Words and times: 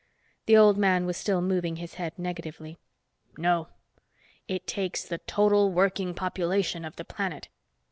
The 0.47 0.57
old 0.57 0.79
man 0.79 1.05
was 1.05 1.15
still 1.15 1.43
moving 1.43 1.75
his 1.75 1.93
head 1.93 2.17
negatively. 2.17 2.79
"No. 3.37 3.67
It 4.47 4.65
takes 4.65 5.03
the 5.05 5.19
total 5.19 5.71
working 5.71 6.15
population 6.15 6.83
of 6.85 6.95
the 6.95 7.05
planet. 7.05 7.49